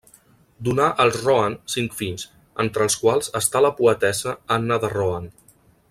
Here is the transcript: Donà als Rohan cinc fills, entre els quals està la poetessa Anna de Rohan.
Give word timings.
Donà 0.67 0.85
als 1.03 1.17
Rohan 1.25 1.57
cinc 1.73 1.93
fills, 1.99 2.23
entre 2.65 2.87
els 2.87 2.97
quals 3.03 3.31
està 3.41 3.63
la 3.67 3.73
poetessa 3.83 4.35
Anna 4.57 4.81
de 4.87 4.93
Rohan. 4.97 5.31